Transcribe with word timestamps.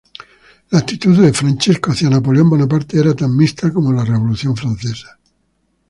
La 0.71 0.79
actitud 0.79 1.15
de 1.19 1.31
Francesco 1.31 1.91
hacia 1.91 2.09
Napoleón 2.09 2.49
Bonaparte 2.49 2.97
era 2.99 3.13
tan 3.13 3.37
mixta 3.37 3.71
—como 3.71 3.93
la 3.93 4.03
Revolución 4.03 4.57
Francesa—. 4.57 5.19